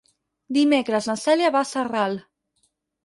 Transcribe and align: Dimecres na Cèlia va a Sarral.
Dimecres 0.57 1.09
na 1.11 1.17
Cèlia 1.25 1.53
va 1.57 1.63
a 1.67 1.71
Sarral. 1.73 2.21